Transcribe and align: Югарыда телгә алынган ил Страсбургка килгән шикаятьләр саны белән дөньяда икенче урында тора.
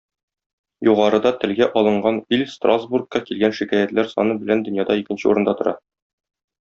Югарыда 0.87 1.31
телгә 1.43 1.67
алынган 1.81 2.17
ил 2.37 2.45
Страсбургка 2.53 3.21
килгән 3.29 3.53
шикаятьләр 3.59 4.09
саны 4.15 4.39
белән 4.41 4.65
дөньяда 4.69 4.97
икенче 5.03 5.31
урында 5.35 5.55
тора. 5.61 5.77